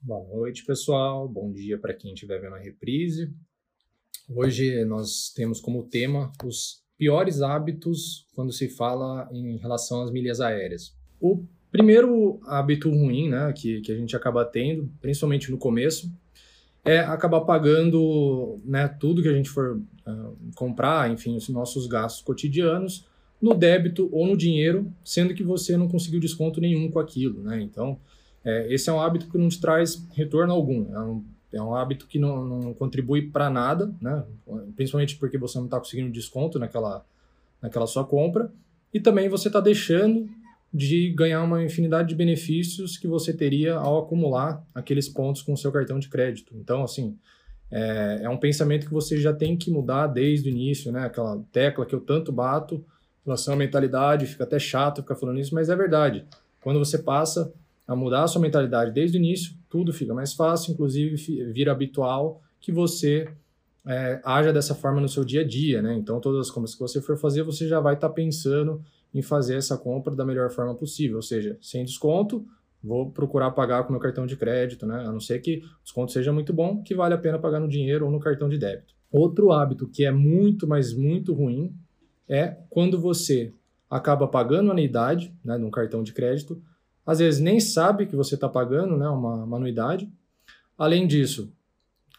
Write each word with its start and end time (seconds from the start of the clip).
Boa 0.00 0.24
noite, 0.28 0.64
pessoal. 0.64 1.28
Bom 1.28 1.52
dia 1.52 1.76
para 1.76 1.92
quem 1.92 2.14
estiver 2.14 2.40
vendo 2.40 2.54
a 2.54 2.58
reprise. 2.58 3.34
Hoje 4.30 4.84
nós 4.84 5.32
temos 5.34 5.60
como 5.60 5.88
tema 5.88 6.30
os 6.44 6.84
piores 6.96 7.42
hábitos 7.42 8.24
quando 8.32 8.52
se 8.52 8.68
fala 8.68 9.28
em 9.32 9.56
relação 9.56 10.02
às 10.02 10.12
milhas 10.12 10.40
aéreas. 10.40 10.94
O 11.20 11.44
primeiro 11.72 12.40
hábito 12.46 12.88
ruim 12.88 13.28
né, 13.28 13.52
que, 13.52 13.80
que 13.80 13.90
a 13.90 13.96
gente 13.96 14.14
acaba 14.14 14.44
tendo, 14.44 14.88
principalmente 15.00 15.50
no 15.50 15.58
começo, 15.58 16.08
é 16.84 17.00
acabar 17.00 17.40
pagando 17.40 18.60
né, 18.64 18.86
tudo 18.86 19.20
que 19.20 19.28
a 19.28 19.34
gente 19.34 19.50
for 19.50 19.78
uh, 19.78 20.36
comprar, 20.54 21.10
enfim, 21.10 21.36
os 21.36 21.48
nossos 21.48 21.88
gastos 21.88 22.22
cotidianos, 22.22 23.04
no 23.42 23.52
débito 23.52 24.08
ou 24.12 24.28
no 24.28 24.36
dinheiro, 24.36 24.92
sendo 25.04 25.34
que 25.34 25.42
você 25.42 25.76
não 25.76 25.88
conseguiu 25.88 26.20
desconto 26.20 26.60
nenhum 26.60 26.88
com 26.88 27.00
aquilo. 27.00 27.42
Né? 27.42 27.60
Então, 27.60 27.98
é, 28.44 28.72
esse 28.72 28.88
é 28.88 28.92
um 28.92 29.00
hábito 29.00 29.28
que 29.28 29.38
não 29.38 29.48
te 29.48 29.60
traz 29.60 30.06
retorno 30.12 30.52
algum. 30.52 30.94
É 30.94 31.00
um, 31.00 31.24
é 31.52 31.62
um 31.62 31.74
hábito 31.74 32.06
que 32.06 32.18
não, 32.18 32.44
não 32.44 32.74
contribui 32.74 33.22
para 33.22 33.50
nada, 33.50 33.92
né? 34.00 34.24
principalmente 34.76 35.16
porque 35.16 35.38
você 35.38 35.58
não 35.58 35.66
está 35.66 35.78
conseguindo 35.78 36.10
desconto 36.10 36.58
naquela, 36.58 37.04
naquela 37.60 37.86
sua 37.86 38.04
compra. 38.04 38.50
E 38.92 39.00
também 39.00 39.28
você 39.28 39.48
está 39.48 39.60
deixando 39.60 40.28
de 40.72 41.10
ganhar 41.10 41.42
uma 41.42 41.64
infinidade 41.64 42.08
de 42.08 42.14
benefícios 42.14 42.98
que 42.98 43.06
você 43.06 43.32
teria 43.32 43.74
ao 43.74 43.98
acumular 43.98 44.62
aqueles 44.74 45.08
pontos 45.08 45.40
com 45.40 45.52
o 45.52 45.56
seu 45.56 45.72
cartão 45.72 45.98
de 45.98 46.08
crédito. 46.08 46.54
Então, 46.54 46.82
assim, 46.82 47.16
é, 47.70 48.20
é, 48.22 48.28
um 48.28 48.36
pensamento 48.36 48.86
que 48.86 48.92
você 48.92 49.18
já 49.18 49.32
tem 49.32 49.56
que 49.56 49.70
mudar 49.70 50.06
desde 50.06 50.48
o 50.48 50.52
início, 50.52 50.92
né? 50.92 51.06
Aquela 51.06 51.42
tecla 51.52 51.86
que 51.86 51.94
eu 51.94 52.00
tanto 52.00 52.30
bato 52.30 52.84
relação 53.28 53.54
à 53.54 53.56
mentalidade, 53.56 54.26
fica 54.26 54.44
até 54.44 54.58
chato 54.58 55.02
ficar 55.02 55.14
falando 55.14 55.38
isso, 55.38 55.54
mas 55.54 55.68
é 55.68 55.76
verdade. 55.76 56.24
Quando 56.62 56.78
você 56.78 56.98
passa 56.98 57.52
a 57.88 57.96
mudar 57.96 58.24
a 58.24 58.28
sua 58.28 58.42
mentalidade 58.42 58.92
desde 58.92 59.16
o 59.16 59.18
início, 59.18 59.54
tudo 59.68 59.94
fica 59.94 60.12
mais 60.12 60.34
fácil, 60.34 60.72
inclusive 60.72 61.16
vira 61.52 61.72
habitual 61.72 62.42
que 62.60 62.70
você 62.70 63.26
é, 63.86 64.20
haja 64.22 64.52
dessa 64.52 64.74
forma 64.74 65.00
no 65.00 65.08
seu 65.08 65.24
dia 65.24 65.40
a 65.40 65.46
dia, 65.46 65.80
né? 65.80 65.94
Então, 65.94 66.20
todas 66.20 66.46
as 66.46 66.50
compras 66.50 66.74
que 66.74 66.80
você 66.80 67.00
for 67.00 67.16
fazer, 67.16 67.42
você 67.42 67.66
já 67.66 67.80
vai 67.80 67.94
estar 67.94 68.08
tá 68.08 68.14
pensando 68.14 68.82
em 69.14 69.22
fazer 69.22 69.56
essa 69.56 69.78
compra 69.78 70.14
da 70.14 70.24
melhor 70.24 70.50
forma 70.50 70.74
possível, 70.74 71.16
ou 71.16 71.22
seja, 71.22 71.56
sem 71.62 71.82
desconto, 71.82 72.46
vou 72.84 73.10
procurar 73.10 73.52
pagar 73.52 73.84
com 73.84 73.92
meu 73.92 74.00
cartão 74.00 74.26
de 74.26 74.36
crédito, 74.36 74.84
né? 74.86 75.06
A 75.06 75.10
não 75.10 75.20
ser 75.20 75.38
que 75.38 75.62
o 75.80 75.82
desconto 75.82 76.12
seja 76.12 76.30
muito 76.30 76.52
bom, 76.52 76.82
que 76.82 76.94
vale 76.94 77.14
a 77.14 77.18
pena 77.18 77.38
pagar 77.38 77.58
no 77.58 77.68
dinheiro 77.68 78.04
ou 78.04 78.12
no 78.12 78.20
cartão 78.20 78.50
de 78.50 78.58
débito. 78.58 78.94
Outro 79.10 79.50
hábito 79.50 79.88
que 79.88 80.04
é 80.04 80.10
muito, 80.10 80.68
mas 80.68 80.92
muito 80.92 81.32
ruim 81.32 81.74
é 82.28 82.58
quando 82.68 83.00
você 83.00 83.54
acaba 83.88 84.28
pagando 84.28 84.70
anuidade, 84.70 85.34
né, 85.42 85.56
num 85.56 85.70
cartão 85.70 86.02
de 86.02 86.12
crédito, 86.12 86.60
às 87.08 87.20
vezes 87.20 87.40
nem 87.40 87.58
sabe 87.58 88.04
que 88.04 88.14
você 88.14 88.34
está 88.34 88.46
pagando, 88.46 88.94
né, 88.98 89.08
uma, 89.08 89.44
uma 89.44 89.56
anuidade. 89.56 90.06
Além 90.76 91.06
disso, 91.06 91.50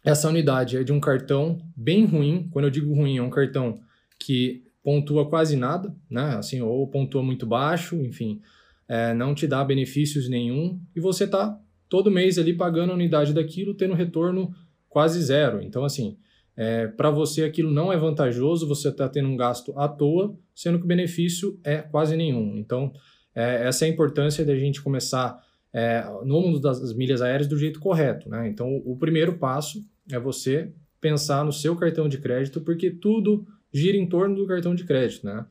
essa 0.03 0.27
unidade 0.27 0.77
é 0.77 0.83
de 0.83 0.91
um 0.91 0.99
cartão 0.99 1.59
bem 1.75 2.05
ruim. 2.05 2.49
Quando 2.49 2.65
eu 2.65 2.71
digo 2.71 2.91
ruim, 2.95 3.17
é 3.17 3.21
um 3.21 3.29
cartão 3.29 3.81
que 4.17 4.63
pontua 4.83 5.29
quase 5.29 5.55
nada, 5.55 5.95
né? 6.09 6.37
Assim, 6.37 6.59
ou 6.59 6.87
pontua 6.87 7.21
muito 7.21 7.45
baixo, 7.45 7.97
enfim, 7.97 8.41
é, 8.87 9.13
não 9.13 9.35
te 9.35 9.45
dá 9.45 9.63
benefícios 9.63 10.27
nenhum 10.27 10.81
e 10.95 10.99
você 10.99 11.27
tá 11.27 11.61
todo 11.87 12.09
mês 12.09 12.39
ali 12.39 12.55
pagando 12.55 12.91
a 12.91 12.95
unidade 12.95 13.31
daquilo, 13.31 13.75
tendo 13.75 13.93
retorno 13.93 14.51
quase 14.89 15.21
zero. 15.21 15.61
Então, 15.61 15.85
assim, 15.85 16.17
é, 16.57 16.87
para 16.87 17.11
você 17.11 17.43
aquilo 17.43 17.69
não 17.69 17.93
é 17.93 17.97
vantajoso, 17.97 18.67
você 18.67 18.89
está 18.89 19.07
tendo 19.07 19.29
um 19.29 19.37
gasto 19.37 19.71
à 19.77 19.87
toa, 19.87 20.35
sendo 20.55 20.79
que 20.79 20.85
o 20.85 20.87
benefício 20.87 21.59
é 21.63 21.77
quase 21.77 22.17
nenhum. 22.17 22.57
Então, 22.57 22.91
é, 23.35 23.67
essa 23.67 23.85
é 23.85 23.87
a 23.87 23.91
importância 23.91 24.45
da 24.45 24.55
gente 24.55 24.81
começar 24.81 25.41
é, 25.73 26.03
no 26.23 26.41
mundo 26.41 26.59
das 26.59 26.93
milhas 26.93 27.21
aéreas 27.21 27.47
do 27.47 27.57
jeito 27.57 27.79
correto. 27.79 28.29
Né? 28.29 28.47
Então, 28.49 28.81
o, 28.85 28.97
primeiro 28.97 29.37
passo 29.37 29.83
é 30.11 30.19
você 30.19 30.71
pensar 30.99 31.45
no 31.45 31.53
seu 31.53 31.75
cartão 31.75 32.09
de 32.09 32.17
crédito, 32.17 32.61
porque 32.61 32.89
tudo 32.89 33.45
gira 33.71 33.97
em 33.97 34.07
torno 34.07 34.35
do 34.35 34.47
cartão 34.47 34.73
de 34.73 34.83
crédito, 34.83 35.25
né? 35.25 35.45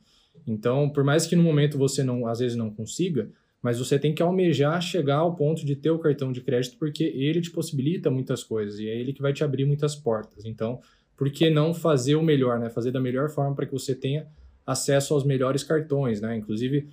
Então, 0.45 0.89
por 0.89 1.03
mais 1.03 1.25
que 1.25 1.35
no 1.35 1.43
momento 1.43 1.77
você 1.77 2.03
não, 2.03 2.27
às 2.27 2.39
vezes 2.39 2.55
não 2.55 2.69
consiga, 2.69 3.29
mas 3.61 3.79
você 3.79 3.97
tem 3.97 4.13
que 4.13 4.21
almejar 4.21 4.81
chegar 4.81 5.17
ao 5.17 5.35
ponto 5.35 5.65
de 5.65 5.75
ter 5.75 5.89
o 5.89 5.99
cartão 5.99 6.31
de 6.31 6.41
crédito, 6.41 6.77
porque 6.77 7.03
ele 7.03 7.41
te 7.41 7.51
possibilita 7.51 8.09
muitas 8.09 8.43
coisas 8.43 8.79
e 8.79 8.87
é 8.87 8.97
ele 8.97 9.13
que 9.13 9.21
vai 9.21 9.33
te 9.33 9.43
abrir 9.43 9.65
muitas 9.65 9.95
portas. 9.95 10.45
Então, 10.45 10.79
por 11.17 11.29
que 11.29 11.49
não 11.49 11.73
fazer 11.73 12.15
o 12.15 12.23
melhor, 12.23 12.59
né? 12.59 12.69
Fazer 12.69 12.91
da 12.91 12.99
melhor 12.99 13.29
forma 13.29 13.55
para 13.55 13.65
que 13.65 13.73
você 13.73 13.93
tenha 13.93 14.27
acesso 14.65 15.13
aos 15.13 15.23
melhores 15.25 15.63
cartões, 15.63 16.21
né? 16.21 16.37
Inclusive, 16.37 16.87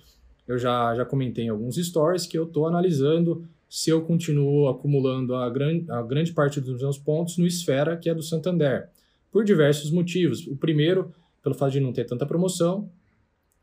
eu 0.47 0.57
já, 0.57 0.95
já 0.95 1.05
comentei 1.05 1.45
em 1.45 1.49
alguns 1.49 1.75
stories 1.75 2.25
que 2.25 2.37
eu 2.37 2.45
estou 2.45 2.67
analisando 2.67 3.45
se 3.69 3.89
eu 3.89 4.01
continuo 4.01 4.67
acumulando 4.67 5.35
a, 5.35 5.49
gran, 5.49 5.81
a 5.89 6.01
grande 6.01 6.31
parte 6.31 6.61
dos 6.61 6.81
meus 6.81 6.97
pontos 6.97 7.37
no 7.37 7.45
Esfera, 7.45 7.97
que 7.97 8.09
é 8.09 8.15
do 8.15 8.23
Santander 8.23 8.89
por 9.31 9.43
diversos 9.43 9.91
motivos. 9.91 10.47
O 10.47 10.55
primeiro, 10.55 11.11
pelo 11.43 11.55
fato 11.55 11.73
de 11.73 11.79
não 11.79 11.91
ter 11.91 12.05
tanta 12.05 12.25
promoção. 12.25 12.89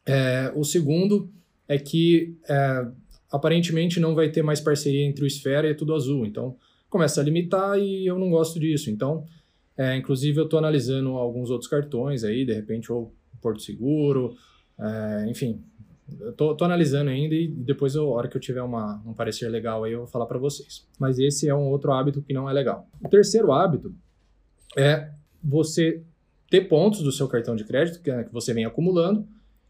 É, 0.06 0.52
o 0.54 0.62
segundo 0.62 1.30
é 1.66 1.78
que 1.78 2.36
é, 2.48 2.86
aparentemente 3.32 3.98
não 3.98 4.14
vai 4.14 4.30
ter 4.30 4.42
mais 4.42 4.60
parceria 4.60 5.04
entre 5.04 5.24
o 5.24 5.26
Esfera 5.26 5.68
e 5.68 5.74
Tudo 5.74 5.94
Azul. 5.94 6.26
Então, 6.26 6.56
começa 6.88 7.20
a 7.20 7.24
limitar 7.24 7.78
e 7.78 8.06
eu 8.06 8.18
não 8.18 8.30
gosto 8.30 8.60
disso. 8.60 8.90
Então, 8.90 9.24
é, 9.76 9.96
inclusive, 9.96 10.38
eu 10.38 10.44
estou 10.44 10.58
analisando 10.58 11.10
alguns 11.10 11.50
outros 11.50 11.68
cartões 11.68 12.22
aí, 12.22 12.44
de 12.44 12.52
repente, 12.52 12.92
ou 12.92 13.12
Porto 13.40 13.62
Seguro, 13.62 14.36
é, 14.78 15.26
enfim. 15.28 15.60
Eu 16.20 16.32
tô, 16.32 16.54
tô, 16.54 16.64
analisando 16.64 17.10
ainda 17.10 17.34
e 17.34 17.48
depois, 17.48 17.94
eu, 17.94 18.04
a 18.12 18.16
hora 18.16 18.28
que 18.28 18.36
eu 18.36 18.40
tiver 18.40 18.62
uma, 18.62 19.02
um 19.06 19.14
parecer 19.14 19.48
legal 19.48 19.84
aí, 19.84 19.92
eu 19.92 20.00
vou 20.00 20.06
falar 20.06 20.26
para 20.26 20.38
vocês. 20.38 20.86
Mas 20.98 21.18
esse 21.18 21.48
é 21.48 21.54
um 21.54 21.68
outro 21.68 21.92
hábito 21.92 22.20
que 22.22 22.32
não 22.32 22.48
é 22.48 22.52
legal. 22.52 22.86
O 23.02 23.08
terceiro 23.08 23.52
hábito 23.52 23.94
é 24.76 25.10
você 25.42 26.02
ter 26.50 26.62
pontos 26.62 27.02
do 27.02 27.10
seu 27.10 27.26
cartão 27.26 27.56
de 27.56 27.64
crédito 27.64 28.02
que, 28.02 28.24
que 28.24 28.32
você 28.32 28.52
vem 28.52 28.64
acumulando 28.64 29.26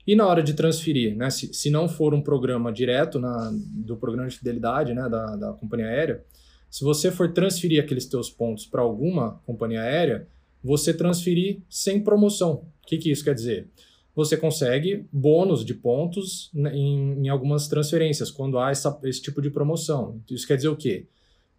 e 0.06 0.14
na 0.14 0.26
hora 0.26 0.42
de 0.42 0.52
transferir, 0.52 1.16
né, 1.16 1.30
se, 1.30 1.52
se 1.54 1.70
não 1.70 1.88
for 1.88 2.12
um 2.12 2.20
programa 2.20 2.70
direto 2.70 3.18
na, 3.18 3.50
do 3.52 3.96
programa 3.96 4.28
de 4.28 4.36
fidelidade 4.36 4.92
né, 4.92 5.08
da, 5.08 5.36
da 5.36 5.52
companhia 5.54 5.86
aérea, 5.86 6.22
se 6.70 6.84
você 6.84 7.10
for 7.10 7.32
transferir 7.32 7.82
aqueles 7.82 8.04
teus 8.04 8.28
pontos 8.28 8.66
para 8.66 8.82
alguma 8.82 9.40
companhia 9.46 9.80
aérea, 9.80 10.26
você 10.62 10.92
transferir 10.92 11.60
sem 11.70 12.02
promoção. 12.02 12.66
O 12.82 12.86
que, 12.86 12.98
que 12.98 13.10
isso 13.10 13.24
quer 13.24 13.34
dizer? 13.34 13.68
Você 14.14 14.36
consegue 14.36 15.06
bônus 15.12 15.64
de 15.64 15.74
pontos 15.74 16.50
em, 16.54 17.24
em 17.24 17.28
algumas 17.28 17.66
transferências 17.66 18.30
quando 18.30 18.58
há 18.58 18.70
essa, 18.70 18.96
esse 19.04 19.20
tipo 19.20 19.42
de 19.42 19.50
promoção. 19.50 20.20
Isso 20.30 20.46
quer 20.46 20.56
dizer 20.56 20.68
o 20.68 20.76
quê? 20.76 21.06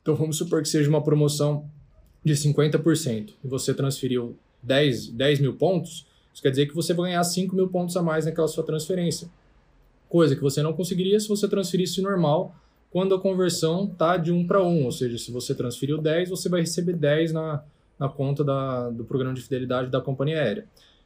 Então 0.02 0.16
vamos 0.16 0.38
supor 0.38 0.62
que 0.62 0.70
seja 0.70 0.90
uma 0.90 1.04
promoção 1.04 1.70
de 2.24 2.34
50% 2.34 3.34
e 3.44 3.48
você 3.48 3.74
transferiu 3.74 4.38
10, 4.64 5.10
10 5.10 5.40
mil 5.40 5.56
pontos, 5.56 6.08
isso 6.34 6.42
quer 6.42 6.50
dizer 6.50 6.68
que 6.68 6.76
você 6.76 6.94
vai 6.94 7.10
ganhar 7.12 7.24
5 7.24 7.56
mil 7.56 7.68
pontos 7.68 7.96
a 7.96 8.02
mais 8.02 8.26
naquela 8.26 8.48
sua 8.48 8.64
transferência. 8.64 9.30
Coisa 10.10 10.36
que 10.36 10.42
você 10.42 10.62
não 10.62 10.74
conseguiria 10.74 11.20
se 11.20 11.28
você 11.28 11.48
transferisse 11.48 12.02
normal 12.02 12.56
quando 12.92 13.14
a 13.14 13.20
conversão 13.20 13.90
está 13.92 14.16
de 14.16 14.32
1 14.32 14.48
para 14.48 14.64
1. 14.64 14.86
Ou 14.86 14.92
seja, 14.92 15.18
se 15.18 15.32
você 15.32 15.54
transferiu 15.54 15.98
10, 15.98 16.30
você 16.30 16.48
vai 16.48 16.62
receber 16.62 16.94
10 16.94 17.34
na, 17.34 17.64
na 18.00 18.08
conta 18.10 18.44
da, 18.44 18.90
do 18.90 19.04
programa 19.04 19.34
de 19.34 19.42
fidelidade 19.42 19.90
da 19.90 20.00
companhia 20.00 20.42
aérea. 20.42 20.66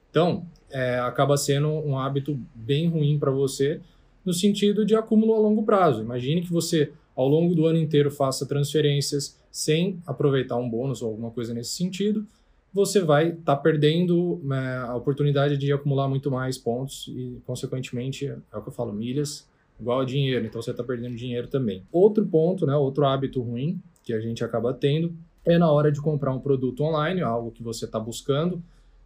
Então, 0.09 0.45
é, 0.71 0.99
acaba 0.99 1.37
sendo 1.37 1.67
um 1.67 1.97
hábito 1.97 2.39
bem 2.53 2.87
ruim 2.87 3.17
para 3.17 3.31
você 3.31 3.81
no 4.25 4.33
sentido 4.33 4.85
de 4.85 4.95
acúmulo 4.95 5.33
a 5.33 5.39
longo 5.39 5.63
prazo. 5.63 6.01
Imagine 6.01 6.41
que 6.41 6.51
você, 6.51 6.91
ao 7.15 7.27
longo 7.27 7.55
do 7.55 7.65
ano 7.65 7.77
inteiro, 7.77 8.11
faça 8.11 8.45
transferências 8.45 9.39
sem 9.51 9.99
aproveitar 10.05 10.57
um 10.57 10.69
bônus 10.69 11.01
ou 11.01 11.09
alguma 11.09 11.31
coisa 11.31 11.53
nesse 11.53 11.71
sentido, 11.71 12.25
você 12.71 13.01
vai 13.01 13.29
estar 13.29 13.55
tá 13.55 13.61
perdendo 13.61 14.39
né, 14.43 14.77
a 14.77 14.95
oportunidade 14.95 15.57
de 15.57 15.71
acumular 15.71 16.07
muito 16.07 16.29
mais 16.29 16.57
pontos 16.57 17.07
e, 17.07 17.41
consequentemente, 17.45 18.27
é 18.27 18.57
o 18.57 18.61
que 18.61 18.69
eu 18.69 18.73
falo, 18.73 18.93
milhas 18.93 19.47
igual 19.79 20.01
a 20.01 20.05
dinheiro, 20.05 20.45
então 20.45 20.61
você 20.61 20.71
está 20.71 20.83
perdendo 20.83 21.15
dinheiro 21.15 21.47
também. 21.47 21.83
Outro 21.91 22.25
ponto, 22.25 22.65
né, 22.65 22.75
outro 22.75 23.05
hábito 23.05 23.41
ruim 23.41 23.81
que 24.03 24.13
a 24.13 24.19
gente 24.19 24.43
acaba 24.43 24.73
tendo 24.73 25.15
é 25.45 25.57
na 25.57 25.71
hora 25.71 25.91
de 25.91 26.01
comprar 26.01 26.33
um 26.33 26.39
produto 26.39 26.83
online, 26.83 27.21
algo 27.21 27.49
que 27.49 27.63
você 27.63 27.85
está 27.85 27.99
buscando, 27.99 28.61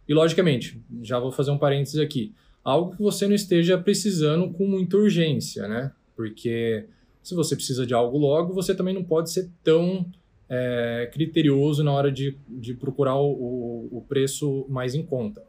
e 0.08 0.14
logicamente, 0.14 0.80
já 1.02 1.18
vou 1.18 1.32
fazer 1.32 1.50
um 1.50 1.58
parênteses 1.58 1.98
aqui, 1.98 2.34
algo 2.62 2.96
que 2.96 3.02
você 3.02 3.26
não 3.26 3.34
esteja 3.34 3.78
precisando 3.78 4.50
com 4.50 4.66
muita 4.66 4.96
urgência, 4.96 5.66
né? 5.68 5.92
Porque 6.16 6.86
se 7.22 7.34
você 7.34 7.56
precisa 7.56 7.86
de 7.86 7.94
algo 7.94 8.18
logo, 8.18 8.52
você 8.52 8.74
também 8.74 8.94
não 8.94 9.04
pode 9.04 9.30
ser 9.30 9.50
tão 9.62 10.06
é, 10.48 11.08
criterioso 11.12 11.82
na 11.82 11.92
hora 11.92 12.12
de, 12.12 12.38
de 12.48 12.74
procurar 12.74 13.16
o, 13.16 13.88
o, 13.90 14.04
preço 14.06 14.66
mais 14.68 14.94
em 14.94 15.02
conta. 15.02 15.42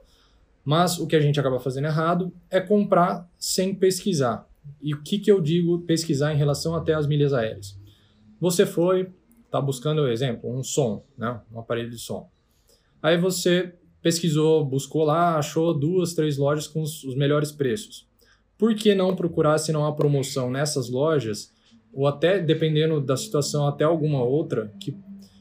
Mas 0.63 0.97
o 0.97 1.05
que 1.05 1.15
a 1.15 1.19
gente 1.19 1.39
acaba 1.39 1.59
fazendo 1.59 1.85
errado 1.85 2.33
é 2.49 2.59
comprar 2.59 3.29
sem 3.37 3.75
pesquisar. 3.75 4.47
E 4.81 4.93
o 4.93 5.01
que, 5.03 5.19
que 5.19 5.31
eu 5.31 5.39
digo 5.39 5.81
pesquisar 5.81 6.33
em 6.33 6.37
relação 6.37 6.75
até 6.75 6.93
às 6.93 7.05
milhas 7.05 7.33
aéreas? 7.33 7.77
Você 8.39 8.65
foi, 8.65 9.11
está 9.45 9.61
buscando, 9.61 10.07
exemplo, 10.07 10.49
um 10.49 10.63
som, 10.63 11.03
né? 11.17 11.39
um 11.53 11.59
aparelho 11.59 11.89
de 11.89 11.99
som. 11.99 12.29
Aí 13.01 13.17
você 13.17 13.75
pesquisou, 14.05 14.63
buscou 14.63 15.03
lá, 15.03 15.35
achou 15.35 15.73
duas, 15.73 16.13
três 16.13 16.37
lojas 16.37 16.67
com 16.67 16.83
os, 16.83 17.03
os 17.03 17.15
melhores 17.15 17.51
preços. 17.51 18.05
Por 18.55 18.75
que 18.75 18.93
não 18.93 19.15
procurar 19.15 19.57
se 19.57 19.71
não 19.71 19.83
há 19.83 19.91
promoção 19.91 20.51
nessas 20.51 20.91
lojas 20.91 21.51
ou 21.91 22.05
até, 22.05 22.39
dependendo 22.39 23.01
da 23.01 23.17
situação, 23.17 23.67
até 23.67 23.83
alguma 23.83 24.23
outra 24.23 24.71
que, 24.79 24.95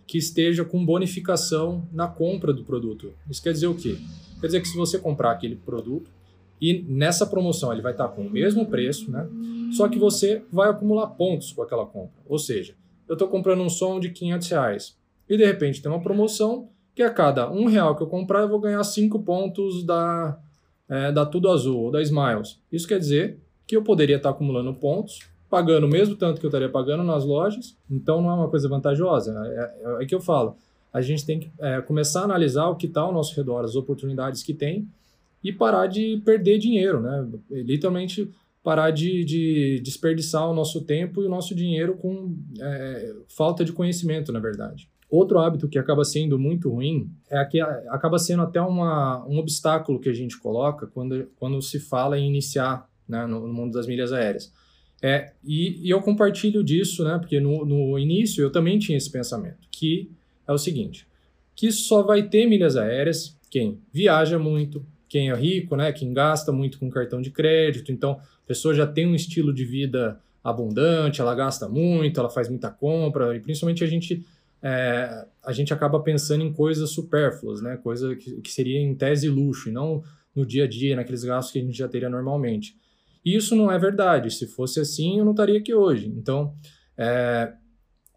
que 0.06 0.16
esteja 0.16 0.64
com 0.64 0.82
bonificação 0.82 1.86
na 1.92 2.08
compra 2.08 2.54
do 2.54 2.64
produto. 2.64 3.12
Isso 3.28 3.42
quer 3.42 3.52
dizer 3.52 3.66
o 3.66 3.74
quê? 3.74 3.98
Quer 4.40 4.46
dizer 4.46 4.62
que 4.62 4.68
se 4.68 4.76
você 4.78 4.98
comprar 4.98 5.32
aquele 5.32 5.56
produto 5.56 6.10
e 6.58 6.82
nessa 6.88 7.26
promoção 7.26 7.70
ele 7.70 7.82
vai 7.82 7.92
estar 7.92 8.08
com 8.08 8.22
o 8.22 8.30
mesmo 8.30 8.64
preço, 8.64 9.10
né? 9.10 9.28
Só 9.72 9.90
que 9.90 9.98
você 9.98 10.42
vai 10.50 10.70
acumular 10.70 11.08
pontos 11.08 11.52
com 11.52 11.60
aquela 11.60 11.84
compra. 11.84 12.16
Ou 12.26 12.38
seja, 12.38 12.74
eu 13.06 13.12
estou 13.12 13.28
comprando 13.28 13.60
um 13.60 13.68
som 13.68 14.00
de 14.00 14.08
500 14.08 14.48
reais 14.48 14.96
e 15.28 15.36
de 15.36 15.44
repente 15.44 15.82
tem 15.82 15.92
uma 15.92 16.00
promoção 16.00 16.70
que 16.94 17.02
a 17.02 17.10
cada 17.10 17.50
um 17.50 17.66
real 17.66 17.96
que 17.96 18.02
eu 18.02 18.06
comprar 18.06 18.42
eu 18.42 18.48
vou 18.48 18.60
ganhar 18.60 18.82
cinco 18.84 19.22
pontos 19.22 19.84
da, 19.84 20.38
é, 20.88 21.10
da 21.10 21.26
Tudo 21.26 21.50
Azul 21.50 21.84
ou 21.84 21.90
da 21.90 22.00
Smiles. 22.00 22.60
Isso 22.70 22.86
quer 22.86 22.98
dizer 22.98 23.38
que 23.66 23.76
eu 23.76 23.82
poderia 23.82 24.16
estar 24.16 24.30
acumulando 24.30 24.72
pontos, 24.74 25.20
pagando 25.50 25.86
o 25.86 25.90
mesmo 25.90 26.16
tanto 26.16 26.40
que 26.40 26.46
eu 26.46 26.48
estaria 26.48 26.68
pagando 26.68 27.02
nas 27.02 27.24
lojas, 27.24 27.76
então 27.90 28.22
não 28.22 28.30
é 28.30 28.34
uma 28.34 28.48
coisa 28.48 28.68
vantajosa. 28.68 29.32
É, 29.44 30.00
é, 30.00 30.02
é 30.04 30.06
que 30.06 30.14
eu 30.14 30.20
falo, 30.20 30.56
a 30.92 31.00
gente 31.00 31.26
tem 31.26 31.40
que 31.40 31.50
é, 31.58 31.80
começar 31.80 32.20
a 32.20 32.24
analisar 32.24 32.68
o 32.68 32.76
que 32.76 32.86
está 32.86 33.00
ao 33.00 33.12
nosso 33.12 33.34
redor, 33.34 33.64
as 33.64 33.74
oportunidades 33.74 34.42
que 34.42 34.54
tem 34.54 34.88
e 35.42 35.52
parar 35.52 35.86
de 35.86 36.22
perder 36.24 36.58
dinheiro, 36.58 37.00
né? 37.00 37.26
Literalmente 37.50 38.32
parar 38.62 38.90
de, 38.90 39.24
de 39.24 39.80
desperdiçar 39.80 40.48
o 40.48 40.54
nosso 40.54 40.80
tempo 40.80 41.22
e 41.22 41.26
o 41.26 41.28
nosso 41.28 41.54
dinheiro 41.54 41.96
com 41.96 42.34
é, 42.58 43.14
falta 43.28 43.62
de 43.62 43.72
conhecimento, 43.72 44.32
na 44.32 44.40
verdade. 44.40 44.88
Outro 45.14 45.38
hábito 45.38 45.68
que 45.68 45.78
acaba 45.78 46.04
sendo 46.04 46.36
muito 46.36 46.68
ruim 46.68 47.08
é 47.30 47.44
que 47.44 47.60
acaba 47.60 48.18
sendo 48.18 48.42
até 48.42 48.60
uma, 48.60 49.24
um 49.28 49.38
obstáculo 49.38 50.00
que 50.00 50.08
a 50.08 50.12
gente 50.12 50.36
coloca 50.36 50.88
quando, 50.88 51.30
quando 51.36 51.62
se 51.62 51.78
fala 51.78 52.18
em 52.18 52.26
iniciar 52.26 52.90
né, 53.08 53.24
no, 53.24 53.46
no 53.46 53.54
mundo 53.54 53.74
das 53.74 53.86
milhas 53.86 54.12
aéreas. 54.12 54.52
É, 55.00 55.32
e, 55.44 55.86
e, 55.86 55.90
eu 55.90 56.02
compartilho 56.02 56.64
disso, 56.64 57.04
né, 57.04 57.16
porque 57.16 57.38
no, 57.38 57.64
no 57.64 57.96
início 57.96 58.42
eu 58.42 58.50
também 58.50 58.76
tinha 58.76 58.98
esse 58.98 59.08
pensamento, 59.08 59.68
que 59.70 60.10
é 60.48 60.52
o 60.52 60.58
seguinte, 60.58 61.06
que 61.54 61.70
só 61.70 62.02
vai 62.02 62.24
ter 62.24 62.46
milhas 62.46 62.76
aéreas 62.76 63.38
quem 63.48 63.78
viaja 63.92 64.36
muito, 64.36 64.84
quem 65.08 65.30
é 65.30 65.34
rico, 65.36 65.76
né, 65.76 65.92
quem 65.92 66.12
gasta 66.12 66.50
muito 66.50 66.76
com 66.76 66.90
cartão 66.90 67.22
de 67.22 67.30
crédito, 67.30 67.92
então 67.92 68.14
a 68.14 68.46
pessoa 68.48 68.74
já 68.74 68.84
tem 68.84 69.06
um 69.06 69.14
estilo 69.14 69.54
de 69.54 69.64
vida 69.64 70.18
abundante, 70.42 71.20
ela 71.20 71.36
gasta 71.36 71.68
muito, 71.68 72.18
ela 72.18 72.28
faz 72.28 72.48
muita 72.48 72.68
compra, 72.68 73.36
e 73.36 73.38
principalmente 73.38 73.84
a 73.84 73.86
gente 73.86 74.26
é, 74.64 75.26
a 75.44 75.52
gente 75.52 75.74
acaba 75.74 76.00
pensando 76.00 76.42
em 76.42 76.50
coisas 76.50 76.88
supérfluas, 76.88 77.60
né? 77.60 77.76
Coisa 77.76 78.16
que, 78.16 78.40
que 78.40 78.50
seria 78.50 78.80
em 78.80 78.94
tese 78.94 79.28
luxo, 79.28 79.68
e 79.68 79.72
não 79.72 80.02
no 80.34 80.46
dia 80.46 80.64
a 80.64 80.66
dia, 80.66 80.96
naqueles 80.96 81.22
gastos 81.22 81.52
que 81.52 81.58
a 81.58 81.62
gente 81.62 81.76
já 81.76 81.86
teria 81.86 82.08
normalmente. 82.08 82.74
E 83.22 83.36
isso 83.36 83.54
não 83.54 83.70
é 83.70 83.78
verdade. 83.78 84.30
Se 84.30 84.46
fosse 84.46 84.80
assim, 84.80 85.18
eu 85.18 85.24
não 85.24 85.32
estaria 85.32 85.58
aqui 85.58 85.74
hoje. 85.74 86.08
Então, 86.16 86.54
é, 86.96 87.52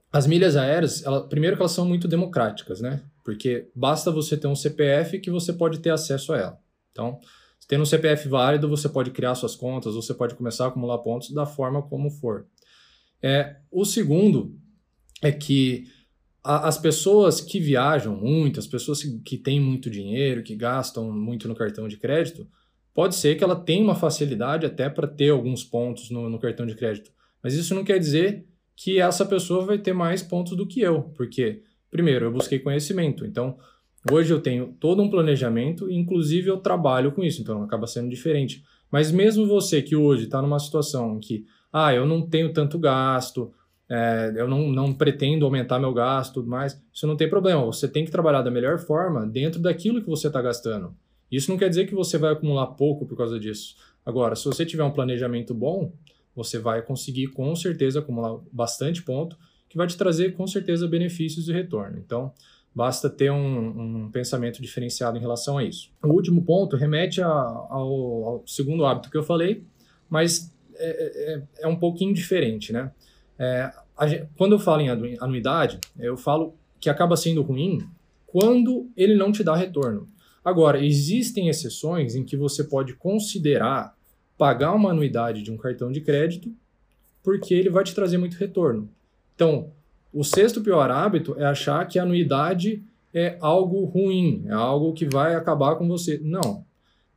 as 0.10 0.26
milhas 0.26 0.56
aéreas, 0.56 1.04
ela, 1.04 1.28
primeiro 1.28 1.58
que 1.58 1.62
elas 1.62 1.74
são 1.74 1.86
muito 1.86 2.08
democráticas, 2.08 2.80
né? 2.80 3.04
Porque 3.26 3.70
basta 3.76 4.10
você 4.10 4.38
ter 4.38 4.48
um 4.48 4.56
CPF 4.56 5.20
que 5.20 5.30
você 5.30 5.52
pode 5.52 5.80
ter 5.80 5.90
acesso 5.90 6.32
a 6.32 6.38
ela. 6.38 6.60
Então, 6.94 7.20
tendo 7.68 7.82
um 7.82 7.86
CPF 7.86 8.30
válido, 8.30 8.70
você 8.70 8.88
pode 8.88 9.12
criar 9.12 9.36
suas 9.36 9.54
contas, 9.54 9.96
você 9.96 10.14
pode 10.14 10.34
começar 10.34 10.64
a 10.64 10.68
acumular 10.70 11.00
pontos 11.00 11.34
da 11.34 11.46
forma 11.46 11.82
como 11.82 12.10
for. 12.10 12.48
É, 13.22 13.58
o 13.70 13.84
segundo 13.84 14.58
é 15.22 15.30
que 15.30 15.97
as 16.48 16.78
pessoas 16.78 17.42
que 17.42 17.60
viajam 17.60 18.16
muito, 18.16 18.58
as 18.58 18.68
pessoas 18.68 19.04
que 19.04 19.38
têm 19.38 19.60
muito 19.60 19.90
dinheiro, 19.90 20.42
que 20.42 20.56
gastam 20.56 21.12
muito 21.12 21.46
no 21.46 21.56
cartão 21.56 21.90
de 21.90 21.98
crédito, 21.98 22.48
pode 22.94 23.16
ser 23.16 23.36
que 23.36 23.44
ela 23.44 23.56
tenha 23.56 23.84
uma 23.84 23.96
facilidade 23.96 24.66
até 24.66 24.90
para 24.90 25.08
ter 25.08 25.30
alguns 25.30 25.64
pontos 25.64 26.10
no, 26.10 26.30
no, 26.30 26.40
cartão 26.40 26.66
de 26.66 26.74
crédito. 26.74 27.12
Mas 27.44 27.54
isso 27.54 27.76
não 27.76 27.84
quer 27.84 28.00
dizer 28.00 28.46
que 28.76 28.98
essa 28.98 29.26
pessoa 29.26 29.66
vai 29.66 29.78
ter 29.78 29.92
mais 29.92 30.24
pontos 30.24 30.56
do 30.56 30.66
que 30.66 30.80
eu, 30.80 31.04
porque, 31.16 31.64
primeiro, 31.92 32.26
eu 32.26 32.32
busquei 32.32 32.60
conhecimento. 32.60 33.26
Então, 33.26 33.58
hoje 34.10 34.34
eu 34.34 34.40
tenho 34.40 34.74
todo 34.80 35.02
um 35.02 35.10
planejamento, 35.10 35.92
inclusive 35.92 36.50
eu 36.50 36.58
trabalho 36.58 37.12
com 37.12 37.24
isso, 37.24 37.42
então 37.42 37.62
acaba 37.62 37.88
sendo 37.88 38.10
diferente. 38.10 38.64
Mas 38.90 39.12
mesmo 39.12 39.46
você 39.46 39.82
que 39.82 39.98
hoje 39.98 40.24
está 40.24 40.42
numa 40.42 40.60
situação 40.60 41.18
em 41.18 41.20
que, 41.20 41.46
ah, 41.74 41.94
eu 41.94 42.06
não 42.06 42.22
tenho 42.22 42.54
tanto 42.54 42.80
gasto, 42.80 43.52
é, 43.90 44.34
eu 44.36 44.48
não, 44.48 44.70
não 44.70 44.94
pretendo 44.94 45.46
aumentar 45.46 45.80
meu 45.80 45.94
gasto 45.94 46.36
tudo 46.36 46.50
mais, 46.50 46.82
isso 46.94 47.08
não 47.08 47.16
tem 47.16 47.30
problema. 47.30 47.66
Você 47.66 47.88
tem 47.88 48.04
que 48.04 48.12
trabalhar 48.12 48.42
da 48.42 48.52
melhor 48.52 48.80
forma 48.80 49.26
dentro 49.26 49.62
daquilo 49.62 50.02
que 50.02 50.10
você 50.10 50.28
está 50.28 50.42
gastando. 50.42 50.96
Isso 51.32 51.52
não 51.52 51.58
quer 51.58 51.70
dizer 51.70 51.88
que 51.88 51.96
você 51.96 52.18
vai 52.18 52.34
acumular 52.34 52.68
pouco 52.68 53.06
por 53.06 53.18
causa 53.18 53.40
disso. 53.40 53.76
Agora, 54.06 54.36
se 54.36 54.46
você 54.46 54.66
tiver 54.66 54.84
um 54.84 54.92
planejamento 54.92 55.54
bom, 55.54 55.92
você 56.36 56.60
vai 56.60 56.82
conseguir 56.82 57.28
com 57.28 57.56
certeza 57.56 58.00
acumular 58.00 58.40
bastante 58.52 59.02
ponto, 59.04 59.38
que 59.68 59.78
vai 59.78 59.88
te 59.88 59.98
trazer 59.98 60.34
com 60.34 60.48
certeza 60.48 60.88
benefícios 60.88 61.50
e 61.50 61.54
retorno. 61.54 61.98
Então, 61.98 62.32
basta 62.74 63.10
ter 63.10 63.32
um, 63.32 64.06
um 64.06 64.12
pensamento 64.12 64.62
diferenciado 64.62 65.18
em 65.18 65.20
relação 65.20 65.58
a 65.58 65.64
isso. 65.64 65.90
O 66.04 66.10
último 66.10 66.44
ponto 66.44 66.78
remete 66.78 67.22
a, 67.22 67.28
ao, 67.28 68.24
ao, 68.24 68.44
segundo 68.46 68.86
hábito 68.86 69.10
que 69.10 69.18
eu 69.18 69.24
falei, 69.24 69.64
mas 70.10 70.54
é, 70.76 71.34
é, 71.34 71.44
é 71.62 71.68
um 71.68 71.76
pouquinho 71.76 72.14
diferente, 72.14 72.72
né? 72.72 72.92
É, 73.40 73.72
quando 74.36 74.54
eu 74.54 74.60
falo 74.60 74.82
em 74.82 75.18
anuidade, 75.20 75.80
eu 76.00 76.18
falo 76.18 76.54
que 76.80 76.90
acaba 76.90 77.16
sendo 77.16 77.42
ruim 77.42 77.80
quando 78.26 78.90
ele 78.96 79.16
não 79.16 79.32
te 79.32 79.44
dá 79.44 79.56
retorno. 79.56 80.08
Agora, 80.44 80.84
existem 80.84 81.50
exceções 81.50 82.16
em 82.16 82.24
que 82.24 82.38
você 82.38 82.64
pode 82.64 82.94
considerar 82.94 83.96
pagar 84.38 84.74
uma 84.74 84.92
anuidade 84.92 85.42
de 85.42 85.52
um 85.52 85.58
cartão 85.58 85.92
de 85.92 86.02
crédito 86.02 86.54
porque 87.24 87.54
ele 87.54 87.70
vai 87.70 87.84
te 87.84 87.94
trazer 87.94 88.18
muito 88.18 88.38
retorno. 88.38 88.90
Então, 89.36 89.72
o 90.14 90.24
sexto 90.24 90.62
pior 90.62 90.90
hábito 90.90 91.36
é 91.38 91.46
achar 91.46 91.86
que 91.86 92.00
a 92.00 92.04
anuidade 92.04 92.82
é 93.14 93.38
algo 93.42 93.84
ruim, 93.86 94.46
é 94.48 94.54
algo 94.54 94.94
que 94.94 95.06
vai 95.06 95.36
acabar 95.36 95.76
com 95.76 95.88
você. 95.88 96.20
Não. 96.24 96.64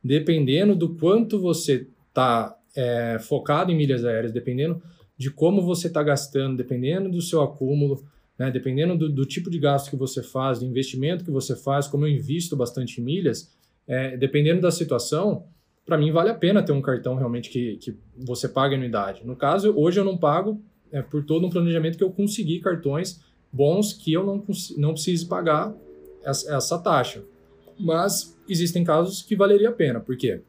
Dependendo 0.03 0.75
do 0.75 0.95
quanto 0.95 1.39
você 1.39 1.87
está 2.09 2.57
é, 2.75 3.17
focado 3.19 3.71
em 3.71 3.77
milhas 3.77 4.03
aéreas, 4.03 4.33
dependendo 4.33 4.81
de 5.21 5.29
como 5.29 5.61
você 5.61 5.85
está 5.85 6.01
gastando, 6.01 6.57
dependendo 6.57 7.07
do 7.07 7.21
seu 7.21 7.43
acúmulo, 7.43 8.03
né, 8.39 8.49
dependendo 8.49 8.97
do, 8.97 9.07
do, 9.07 9.23
tipo 9.23 9.51
de 9.51 9.59
gasto 9.59 9.91
que 9.91 9.95
você 9.95 10.23
faz, 10.23 10.57
do 10.57 10.65
investimento 10.65 11.23
que 11.23 11.29
você 11.29 11.55
faz, 11.55 11.87
como 11.87 12.07
eu 12.07 12.09
invisto 12.09 12.55
bastante 12.55 12.99
em 12.99 13.03
milhas, 13.03 13.53
é, 13.87 14.17
dependendo 14.17 14.61
da 14.61 14.71
situação, 14.71 15.45
para 15.85 15.95
mim 15.95 16.11
vale 16.11 16.31
a 16.31 16.33
pena 16.33 16.63
ter 16.63 16.71
um 16.71 16.81
cartão 16.81 17.13
realmente 17.13 17.51
que, 17.51 17.77
que 17.77 17.95
você 18.17 18.49
pague 18.49 18.73
anuidade. 18.73 19.23
No 19.23 19.35
caso, 19.35 19.71
hoje 19.77 19.99
eu 19.99 20.03
não 20.03 20.17
pago 20.17 20.59
é, 20.91 21.03
por 21.03 21.23
todo 21.23 21.45
um 21.45 21.51
planejamento 21.51 21.99
que 21.99 22.03
eu 22.03 22.09
consegui 22.09 22.59
cartões 22.59 23.21
bons 23.53 23.93
que 23.93 24.11
eu 24.11 24.25
não, 24.25 24.43
não 24.75 24.93
precise 24.93 25.27
pagar 25.27 25.71
essa, 26.23 26.55
essa 26.55 26.79
taxa. 26.79 27.23
Mas 27.79 28.35
existem 28.49 28.83
casos 28.83 29.21
que 29.21 29.35
valeria 29.35 29.69
a 29.69 29.71
pena, 29.71 29.99
porque 29.99 30.41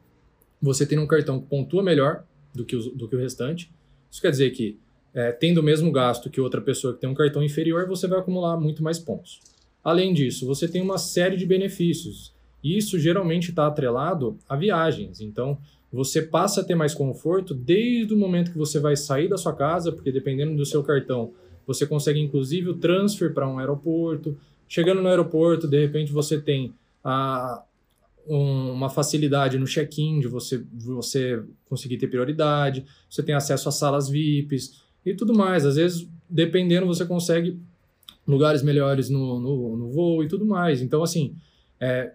você 0.59 0.83
tem 0.83 0.97
um 0.97 1.05
cartão 1.05 1.39
que 1.39 1.45
pontua 1.45 1.83
melhor 1.83 2.23
do 2.55 2.65
que, 2.65 2.75
do 2.75 3.07
que 3.07 3.15
o 3.15 3.19
restante, 3.19 3.71
isso 4.13 4.21
quer 4.21 4.29
dizer 4.29 4.51
que, 4.51 4.77
é, 5.11 5.31
tendo 5.31 5.57
o 5.57 5.63
mesmo 5.63 5.91
gasto 5.91 6.29
que 6.29 6.39
outra 6.39 6.61
pessoa 6.61 6.93
que 6.93 7.01
tem 7.01 7.09
um 7.09 7.15
cartão 7.15 7.41
inferior, 7.41 7.87
você 7.87 8.07
vai 8.07 8.19
acumular 8.19 8.55
muito 8.57 8.83
mais 8.83 8.99
pontos. 8.99 9.39
Além 9.83 10.13
disso, 10.13 10.45
você 10.45 10.67
tem 10.67 10.83
uma 10.83 10.99
série 10.99 11.35
de 11.35 11.47
benefícios. 11.47 12.31
E 12.63 12.77
isso 12.77 12.99
geralmente 12.99 13.49
está 13.49 13.65
atrelado 13.65 14.37
a 14.47 14.55
viagens. 14.55 15.19
Então, 15.19 15.57
você 15.91 16.21
passa 16.21 16.61
a 16.61 16.63
ter 16.63 16.75
mais 16.75 16.93
conforto 16.93 17.55
desde 17.55 18.13
o 18.13 18.17
momento 18.17 18.51
que 18.51 18.57
você 18.57 18.79
vai 18.79 18.95
sair 18.95 19.27
da 19.27 19.35
sua 19.35 19.51
casa, 19.51 19.91
porque 19.91 20.11
dependendo 20.11 20.55
do 20.55 20.63
seu 20.63 20.83
cartão, 20.83 21.33
você 21.65 21.87
consegue 21.87 22.19
inclusive 22.19 22.69
o 22.69 22.77
transfer 22.77 23.33
para 23.33 23.49
um 23.49 23.57
aeroporto. 23.57 24.37
Chegando 24.69 25.01
no 25.01 25.09
aeroporto, 25.09 25.67
de 25.67 25.81
repente 25.81 26.11
você 26.11 26.39
tem 26.39 26.71
a, 27.03 27.63
um, 28.27 28.71
uma 28.71 28.89
facilidade 28.89 29.57
no 29.57 29.65
check-in 29.65 30.19
de 30.19 30.27
você, 30.27 30.63
você 30.73 31.43
conseguir 31.65 31.97
ter 31.97 32.07
prioridade, 32.07 32.85
você 33.09 33.21
tem 33.21 33.35
acesso 33.35 33.69
a 33.69 33.71
salas 33.71 34.09
VIPs 34.09 34.83
e 35.05 35.13
tudo 35.13 35.33
mais. 35.33 35.65
Às 35.65 35.75
vezes, 35.75 36.07
dependendo, 36.29 36.85
você 36.85 37.05
consegue 37.05 37.59
lugares 38.27 38.63
melhores 38.63 39.09
no, 39.09 39.39
no, 39.39 39.77
no 39.77 39.91
voo 39.91 40.23
e 40.23 40.27
tudo 40.27 40.45
mais. 40.45 40.81
Então, 40.81 41.03
assim, 41.03 41.35
é, 41.79 42.13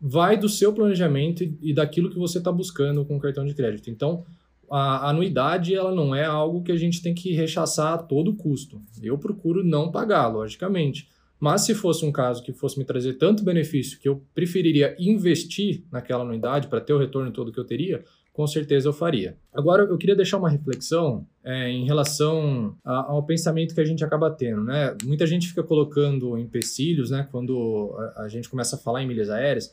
vai 0.00 0.36
do 0.36 0.48
seu 0.48 0.72
planejamento 0.72 1.44
e, 1.44 1.56
e 1.62 1.74
daquilo 1.74 2.10
que 2.10 2.18
você 2.18 2.38
está 2.38 2.50
buscando 2.50 3.04
com 3.04 3.16
o 3.16 3.20
cartão 3.20 3.44
de 3.44 3.54
crédito. 3.54 3.90
Então, 3.90 4.24
a 4.70 5.10
anuidade 5.10 5.74
ela 5.74 5.94
não 5.94 6.14
é 6.14 6.24
algo 6.24 6.62
que 6.62 6.72
a 6.72 6.76
gente 6.76 7.02
tem 7.02 7.14
que 7.14 7.32
rechaçar 7.32 7.94
a 7.94 7.98
todo 7.98 8.34
custo. 8.34 8.80
Eu 9.02 9.18
procuro 9.18 9.62
não 9.62 9.90
pagar, 9.90 10.28
logicamente. 10.28 11.08
Mas 11.44 11.60
se 11.60 11.74
fosse 11.74 12.06
um 12.06 12.10
caso 12.10 12.42
que 12.42 12.54
fosse 12.54 12.78
me 12.78 12.86
trazer 12.86 13.18
tanto 13.18 13.44
benefício 13.44 14.00
que 14.00 14.08
eu 14.08 14.22
preferiria 14.34 14.96
investir 14.98 15.84
naquela 15.92 16.24
anuidade 16.24 16.68
para 16.68 16.80
ter 16.80 16.94
o 16.94 16.98
retorno 16.98 17.30
todo 17.30 17.52
que 17.52 17.60
eu 17.60 17.66
teria, 17.66 18.02
com 18.32 18.46
certeza 18.46 18.88
eu 18.88 18.94
faria. 18.94 19.36
Agora, 19.52 19.82
eu 19.82 19.98
queria 19.98 20.16
deixar 20.16 20.38
uma 20.38 20.48
reflexão 20.48 21.26
é, 21.44 21.68
em 21.68 21.84
relação 21.84 22.74
a, 22.82 23.12
ao 23.12 23.22
pensamento 23.24 23.74
que 23.74 23.80
a 23.82 23.84
gente 23.84 24.02
acaba 24.02 24.30
tendo. 24.30 24.64
Né? 24.64 24.96
Muita 25.04 25.26
gente 25.26 25.46
fica 25.46 25.62
colocando 25.62 26.38
empecilhos 26.38 27.10
né, 27.10 27.28
quando 27.30 27.94
a, 28.16 28.22
a 28.22 28.28
gente 28.28 28.48
começa 28.48 28.76
a 28.76 28.78
falar 28.78 29.02
em 29.02 29.06
milhas 29.06 29.28
aéreas, 29.28 29.70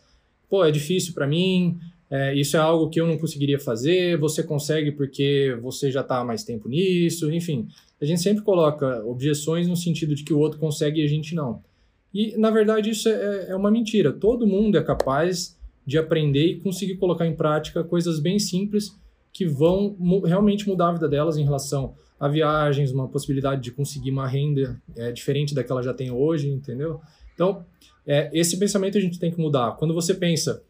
pô, 0.50 0.66
é 0.66 0.72
difícil 0.72 1.14
para 1.14 1.26
mim, 1.26 1.80
é, 2.10 2.36
isso 2.36 2.58
é 2.58 2.60
algo 2.60 2.90
que 2.90 3.00
eu 3.00 3.08
não 3.08 3.18
conseguiria 3.18 3.58
fazer, 3.58 4.18
você 4.18 4.44
consegue 4.44 4.92
porque 4.92 5.58
você 5.62 5.90
já 5.90 6.02
está 6.02 6.18
há 6.18 6.26
mais 6.26 6.44
tempo 6.44 6.68
nisso, 6.68 7.32
enfim. 7.32 7.70
A 8.02 8.06
gente 8.06 8.22
sempre 8.22 8.44
coloca 8.44 9.04
objeções 9.06 9.68
no 9.68 9.76
sentido 9.76 10.16
de 10.16 10.24
que 10.24 10.34
o 10.34 10.40
outro 10.40 10.60
consegue 10.60 11.02
e 11.02 11.06
a 11.06 11.08
gente 11.08 11.36
não. 11.36 11.62
E, 12.14 12.36
na 12.38 12.50
verdade, 12.50 12.90
isso 12.90 13.08
é, 13.08 13.50
é 13.50 13.56
uma 13.56 13.72
mentira. 13.72 14.12
Todo 14.12 14.48
mundo 14.48 14.78
é 14.78 14.84
capaz 14.84 15.58
de 15.86 15.98
aprender 15.98 16.46
e 16.46 16.60
conseguir 16.60 16.96
colocar 16.98 17.26
em 17.26 17.36
prática 17.36 17.84
coisas 17.84 18.20
bem 18.20 18.40
simples 18.40 19.00
que 19.32 19.46
vão 19.46 19.96
realmente 20.26 20.68
mudar 20.68 20.90
a 20.90 20.94
vida 20.94 21.08
delas 21.08 21.38
em 21.38 21.44
relação 21.44 21.96
a 22.20 22.28
viagens, 22.28 22.92
uma 22.92 23.08
possibilidade 23.08 23.62
de 23.62 23.72
conseguir 23.72 24.12
uma 24.12 24.28
renda 24.28 24.80
é, 24.96 25.12
diferente 25.12 25.56
da 25.56 25.64
que 25.64 25.72
ela 25.72 25.82
já 25.82 25.94
tem 25.94 26.12
hoje, 26.12 26.50
entendeu? 26.50 27.02
Então, 27.34 27.66
é, 28.06 28.30
esse 28.34 28.60
pensamento 28.60 28.98
a 28.98 29.02
gente 29.02 29.20
tem 29.20 29.32
que 29.32 29.40
mudar. 29.40 29.72
Quando 29.78 29.94
você 29.94 30.14
pensa, 30.14 30.62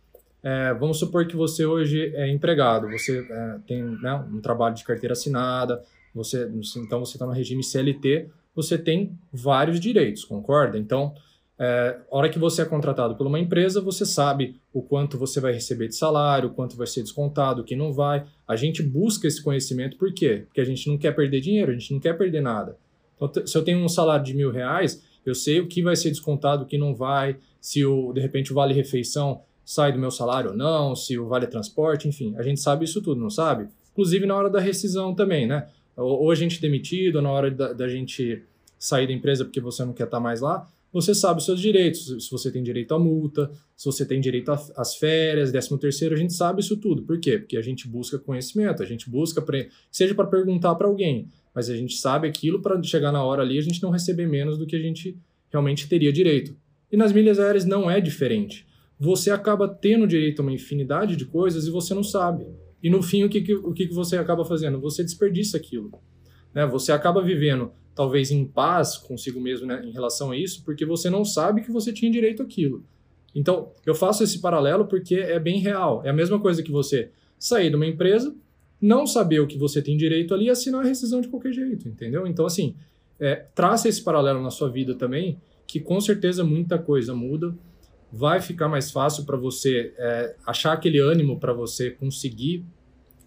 é, 0.43 0.73
vamos 0.73 0.97
supor 0.97 1.27
que 1.27 1.35
você 1.35 1.65
hoje 1.65 2.13
é 2.15 2.29
empregado, 2.29 2.89
você 2.89 3.19
é, 3.29 3.57
tem 3.67 3.83
né, 3.83 4.13
um 4.31 4.39
trabalho 4.39 4.75
de 4.75 4.83
carteira 4.83 5.13
assinada, 5.13 5.83
você, 6.13 6.49
então 6.77 6.99
você 6.99 7.13
está 7.13 7.25
no 7.25 7.31
regime 7.31 7.63
CLT, 7.63 8.29
você 8.55 8.77
tem 8.77 9.17
vários 9.31 9.79
direitos, 9.79 10.25
concorda? 10.25 10.77
Então, 10.77 11.13
é, 11.63 11.99
hora 12.09 12.27
que 12.27 12.39
você 12.39 12.63
é 12.63 12.65
contratado 12.65 13.15
por 13.15 13.27
uma 13.27 13.39
empresa, 13.39 13.79
você 13.79 14.05
sabe 14.05 14.59
o 14.73 14.81
quanto 14.81 15.17
você 15.17 15.39
vai 15.39 15.53
receber 15.53 15.87
de 15.87 15.95
salário, 15.95 16.49
o 16.49 16.53
quanto 16.53 16.75
vai 16.75 16.87
ser 16.87 17.03
descontado, 17.03 17.61
o 17.61 17.63
que 17.63 17.75
não 17.75 17.93
vai. 17.93 18.25
A 18.47 18.55
gente 18.55 18.81
busca 18.81 19.27
esse 19.27 19.43
conhecimento 19.43 19.95
por 19.95 20.11
quê? 20.11 20.43
Porque 20.47 20.59
a 20.59 20.65
gente 20.65 20.89
não 20.89 20.97
quer 20.97 21.15
perder 21.15 21.39
dinheiro, 21.39 21.71
a 21.71 21.75
gente 21.75 21.93
não 21.93 21.99
quer 21.99 22.17
perder 22.17 22.41
nada. 22.41 22.77
Então, 23.15 23.45
se 23.45 23.55
eu 23.55 23.63
tenho 23.63 23.77
um 23.77 23.87
salário 23.87 24.25
de 24.25 24.33
mil 24.33 24.51
reais, 24.51 25.03
eu 25.25 25.35
sei 25.35 25.59
o 25.59 25.67
que 25.67 25.83
vai 25.83 25.95
ser 25.95 26.09
descontado, 26.09 26.63
o 26.63 26.65
que 26.65 26.77
não 26.77 26.95
vai, 26.95 27.37
se 27.59 27.85
o, 27.85 28.11
de 28.11 28.19
repente 28.19 28.51
o 28.51 28.55
vale 28.55 28.73
refeição 28.73 29.43
sai 29.63 29.93
do 29.93 29.99
meu 29.99 30.09
salário 30.09 30.51
ou 30.51 30.57
não, 30.57 30.95
se 30.95 31.17
o 31.19 31.27
vale 31.27 31.45
transporte, 31.45 32.07
enfim, 32.07 32.35
a 32.37 32.41
gente 32.41 32.59
sabe 32.59 32.85
isso 32.85 33.01
tudo, 33.01 33.21
não 33.21 33.29
sabe? 33.29 33.69
Inclusive 33.91 34.25
na 34.25 34.35
hora 34.35 34.49
da 34.49 34.59
rescisão 34.59 35.13
também, 35.13 35.45
né? 35.45 35.67
Ou, 35.95 36.23
ou 36.23 36.31
a 36.31 36.35
gente 36.35 36.61
demitido, 36.61 37.17
ou 37.17 37.21
na 37.21 37.31
hora 37.31 37.51
da, 37.51 37.73
da 37.73 37.87
gente 37.87 38.43
sair 38.77 39.07
da 39.07 39.13
empresa 39.13 39.45
porque 39.45 39.61
você 39.61 39.85
não 39.85 39.93
quer 39.93 40.05
estar 40.05 40.19
mais 40.19 40.41
lá, 40.41 40.67
você 40.91 41.15
sabe 41.15 41.39
os 41.39 41.45
seus 41.45 41.59
direitos, 41.59 42.25
se 42.25 42.29
você 42.29 42.51
tem 42.51 42.61
direito 42.61 42.93
à 42.93 42.99
multa, 42.99 43.49
se 43.77 43.85
você 43.85 44.05
tem 44.05 44.19
direito 44.19 44.51
às 44.51 44.95
férias, 44.95 45.51
13 45.51 45.79
terceiro, 45.79 46.15
a 46.15 46.17
gente 46.17 46.33
sabe 46.33 46.61
isso 46.61 46.75
tudo. 46.75 47.03
Por 47.03 47.17
quê? 47.19 47.37
Porque 47.37 47.55
a 47.55 47.61
gente 47.61 47.87
busca 47.87 48.19
conhecimento, 48.19 48.83
a 48.83 48.85
gente 48.85 49.09
busca, 49.09 49.43
seja 49.89 50.13
para 50.13 50.27
perguntar 50.27 50.75
para 50.75 50.87
alguém, 50.87 51.29
mas 51.55 51.69
a 51.69 51.75
gente 51.75 51.95
sabe 51.95 52.27
aquilo 52.27 52.61
para 52.61 52.81
chegar 52.83 53.11
na 53.11 53.23
hora 53.23 53.41
ali 53.41 53.57
a 53.57 53.61
gente 53.61 53.81
não 53.81 53.89
receber 53.89 54.27
menos 54.27 54.57
do 54.57 54.65
que 54.65 54.75
a 54.75 54.81
gente 54.81 55.17
realmente 55.49 55.87
teria 55.87 56.11
direito. 56.11 56.55
E 56.91 56.97
nas 56.97 57.13
milhas 57.13 57.39
aéreas 57.39 57.63
não 57.63 57.89
é 57.89 58.01
diferente. 58.01 58.65
Você 58.99 59.31
acaba 59.31 59.67
tendo 59.67 60.05
direito 60.05 60.39
a 60.39 60.43
uma 60.43 60.51
infinidade 60.51 61.15
de 61.15 61.25
coisas 61.25 61.67
e 61.67 61.71
você 61.71 61.93
não 61.93 62.03
sabe. 62.03 62.45
E 62.81 62.89
no 62.89 63.01
fim, 63.01 63.23
o 63.23 63.29
que, 63.29 63.53
o 63.53 63.73
que, 63.73 63.87
que 63.87 63.93
você 63.93 64.17
acaba 64.17 64.43
fazendo? 64.43 64.79
Você 64.79 65.03
desperdiça 65.03 65.57
aquilo. 65.57 65.91
Né? 66.53 66.65
Você 66.65 66.91
acaba 66.91 67.21
vivendo 67.21 67.71
talvez 67.93 68.31
em 68.31 68.45
paz 68.45 68.97
consigo 68.97 69.39
mesmo 69.39 69.67
né, 69.67 69.81
em 69.85 69.91
relação 69.91 70.31
a 70.31 70.37
isso, 70.37 70.63
porque 70.63 70.85
você 70.85 71.09
não 71.09 71.25
sabe 71.25 71.61
que 71.61 71.71
você 71.71 71.91
tinha 71.91 72.11
direito 72.11 72.41
àquilo. 72.41 72.83
Então, 73.35 73.71
eu 73.85 73.95
faço 73.95 74.23
esse 74.23 74.39
paralelo 74.39 74.85
porque 74.85 75.15
é 75.15 75.39
bem 75.39 75.59
real. 75.59 76.01
É 76.03 76.09
a 76.09 76.13
mesma 76.13 76.39
coisa 76.39 76.63
que 76.63 76.71
você 76.71 77.11
sair 77.37 77.69
de 77.69 77.75
uma 77.75 77.85
empresa, 77.85 78.35
não 78.79 79.05
saber 79.05 79.39
o 79.39 79.47
que 79.47 79.57
você 79.57 79.81
tem 79.81 79.95
direito 79.95 80.33
ali 80.33 80.45
e 80.45 80.49
assinar 80.49 80.81
a 80.81 80.87
rescisão 80.87 81.21
de 81.21 81.27
qualquer 81.27 81.53
jeito, 81.53 81.87
entendeu? 81.87 82.27
Então, 82.27 82.45
assim, 82.45 82.75
é, 83.19 83.35
traça 83.53 83.87
esse 83.87 84.03
paralelo 84.03 84.41
na 84.41 84.49
sua 84.49 84.69
vida 84.69 84.95
também, 84.95 85.39
que 85.67 85.79
com 85.79 86.01
certeza 86.01 86.43
muita 86.43 86.77
coisa 86.77 87.13
muda. 87.13 87.55
Vai 88.11 88.41
ficar 88.41 88.67
mais 88.67 88.91
fácil 88.91 89.25
para 89.25 89.37
você 89.37 89.93
é, 89.97 90.35
achar 90.45 90.73
aquele 90.73 90.99
ânimo 90.99 91.39
para 91.39 91.53
você 91.53 91.91
conseguir 91.91 92.65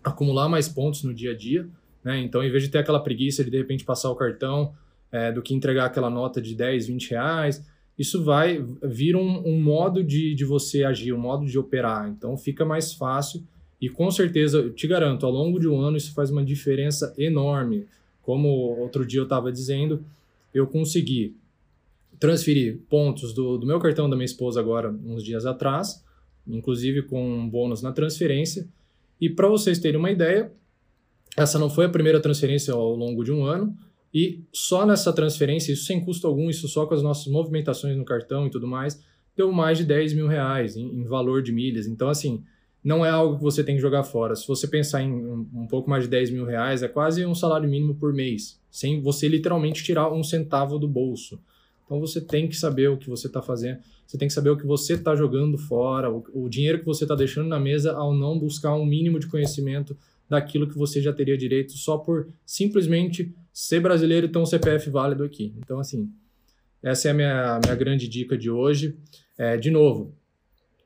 acumular 0.02 0.48
mais 0.48 0.68
pontos 0.68 1.02
no 1.02 1.14
dia 1.14 1.32
a 1.32 1.36
dia. 1.36 1.66
Né? 2.02 2.20
Então, 2.20 2.44
em 2.44 2.50
vez 2.50 2.62
de 2.62 2.68
ter 2.68 2.78
aquela 2.78 3.00
preguiça 3.00 3.42
de 3.42 3.50
de 3.50 3.56
repente 3.56 3.84
passar 3.84 4.10
o 4.10 4.14
cartão 4.14 4.74
é, 5.10 5.32
do 5.32 5.40
que 5.40 5.54
entregar 5.54 5.86
aquela 5.86 6.10
nota 6.10 6.40
de 6.42 6.54
10, 6.54 6.86
20 6.88 7.10
reais, 7.10 7.64
isso 7.98 8.22
vai 8.22 8.62
vir 8.82 9.16
um, 9.16 9.46
um, 9.46 9.60
modo 9.60 10.02
de, 10.02 10.34
de 10.34 10.44
você 10.44 10.84
agir, 10.84 11.12
um 11.12 11.18
modo 11.18 11.46
de 11.46 11.58
operar. 11.58 12.08
Então, 12.08 12.36
fica 12.36 12.64
mais 12.64 12.92
fácil 12.92 13.42
e 13.80 13.88
com 13.88 14.10
certeza, 14.10 14.58
eu 14.58 14.72
te 14.72 14.86
garanto, 14.86 15.24
ao 15.24 15.32
longo 15.32 15.58
de 15.58 15.68
um 15.68 15.80
ano 15.80 15.96
isso 15.96 16.12
faz 16.12 16.30
uma 16.30 16.44
diferença 16.44 17.14
enorme. 17.16 17.86
Como 18.22 18.48
outro 18.48 19.06
dia 19.06 19.20
eu 19.20 19.24
estava 19.24 19.52
dizendo, 19.52 20.04
eu 20.52 20.66
consegui 20.66 21.36
transferir 22.18 22.80
pontos 22.88 23.32
do, 23.32 23.58
do 23.58 23.66
meu 23.66 23.78
cartão 23.78 24.08
da 24.08 24.16
minha 24.16 24.24
esposa 24.24 24.60
agora, 24.60 24.90
uns 25.04 25.22
dias 25.22 25.46
atrás, 25.46 26.04
inclusive 26.46 27.02
com 27.02 27.22
um 27.22 27.48
bônus 27.48 27.82
na 27.82 27.92
transferência. 27.92 28.68
E 29.20 29.30
para 29.30 29.48
vocês 29.48 29.78
terem 29.78 29.98
uma 29.98 30.10
ideia, 30.10 30.52
essa 31.36 31.58
não 31.58 31.70
foi 31.70 31.86
a 31.86 31.88
primeira 31.88 32.20
transferência 32.20 32.74
ao 32.74 32.94
longo 32.94 33.24
de 33.24 33.32
um 33.32 33.44
ano, 33.44 33.76
e 34.12 34.44
só 34.52 34.86
nessa 34.86 35.12
transferência, 35.12 35.72
isso 35.72 35.86
sem 35.86 36.04
custo 36.04 36.26
algum, 36.26 36.48
isso 36.48 36.68
só 36.68 36.86
com 36.86 36.94
as 36.94 37.02
nossas 37.02 37.26
movimentações 37.26 37.96
no 37.96 38.04
cartão 38.04 38.46
e 38.46 38.50
tudo 38.50 38.66
mais, 38.66 39.02
deu 39.36 39.50
mais 39.50 39.78
de 39.78 39.84
10 39.84 40.12
mil 40.12 40.28
reais 40.28 40.76
em, 40.76 41.00
em 41.00 41.04
valor 41.04 41.42
de 41.42 41.50
milhas. 41.50 41.88
Então, 41.88 42.08
assim, 42.08 42.44
não 42.82 43.04
é 43.04 43.10
algo 43.10 43.38
que 43.38 43.42
você 43.42 43.64
tem 43.64 43.74
que 43.74 43.80
jogar 43.80 44.04
fora. 44.04 44.36
Se 44.36 44.46
você 44.46 44.68
pensar 44.68 45.02
em 45.02 45.10
um, 45.10 45.48
um, 45.54 45.66
pouco 45.66 45.90
mais 45.90 46.04
de 46.04 46.10
10 46.10 46.30
mil 46.30 46.44
reais, 46.44 46.82
é 46.82 46.88
quase 46.88 47.26
um 47.26 47.34
salário 47.34 47.68
mínimo 47.68 47.96
por 47.96 48.12
mês, 48.12 48.60
sem 48.70 49.00
você 49.00 49.26
literalmente 49.26 49.82
tirar 49.82 50.12
um 50.12 50.22
centavo 50.22 50.78
do 50.78 50.86
bolso. 50.86 51.40
Então 51.84 52.00
você 52.00 52.20
tem 52.20 52.48
que 52.48 52.56
saber 52.56 52.88
o 52.88 52.96
que 52.96 53.08
você 53.08 53.26
está 53.26 53.42
fazendo, 53.42 53.78
você 54.06 54.16
tem 54.16 54.28
que 54.28 54.34
saber 54.34 54.50
o 54.50 54.56
que 54.56 54.66
você 54.66 54.94
está 54.94 55.14
jogando 55.14 55.58
fora, 55.58 56.10
o, 56.10 56.24
o 56.32 56.48
dinheiro 56.48 56.78
que 56.78 56.84
você 56.84 57.04
está 57.04 57.14
deixando 57.14 57.48
na 57.48 57.60
mesa 57.60 57.92
ao 57.92 58.14
não 58.14 58.38
buscar 58.38 58.74
um 58.74 58.84
mínimo 58.84 59.18
de 59.18 59.26
conhecimento 59.26 59.96
daquilo 60.28 60.68
que 60.68 60.76
você 60.76 61.00
já 61.00 61.12
teria 61.12 61.36
direito 61.36 61.72
só 61.72 61.98
por 61.98 62.28
simplesmente 62.46 63.34
ser 63.52 63.80
brasileiro 63.80 64.26
e 64.26 64.28
ter 64.28 64.38
um 64.38 64.46
CPF 64.46 64.90
válido 64.90 65.22
aqui. 65.22 65.54
Então, 65.58 65.78
assim, 65.78 66.10
essa 66.82 67.08
é 67.08 67.10
a 67.10 67.14
minha, 67.14 67.60
minha 67.62 67.74
grande 67.74 68.08
dica 68.08 68.36
de 68.36 68.50
hoje. 68.50 68.96
É, 69.38 69.56
de 69.56 69.70
novo, 69.70 70.14